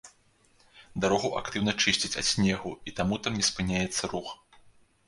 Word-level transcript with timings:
Дарогу 1.03 1.29
актыўна 1.41 1.71
чысцяць 1.83 2.13
ад 2.23 2.27
снегу 2.31 2.73
і 2.89 2.95
таму 3.03 3.15
там 3.29 3.33
не 3.43 3.47
спыняецца 3.53 4.03
рух. 4.17 4.35